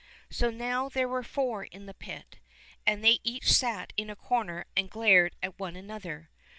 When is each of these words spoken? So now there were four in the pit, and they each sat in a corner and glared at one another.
So 0.31 0.49
now 0.49 0.89
there 0.89 1.07
were 1.07 1.21
four 1.21 1.63
in 1.63 1.85
the 1.85 1.93
pit, 1.93 2.39
and 2.87 3.03
they 3.03 3.19
each 3.23 3.51
sat 3.51 3.93
in 3.95 4.09
a 4.09 4.15
corner 4.15 4.65
and 4.75 4.89
glared 4.89 5.35
at 5.43 5.59
one 5.59 5.75
another. 5.75 6.31